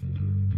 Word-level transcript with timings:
Mm-hmm. 0.00 0.57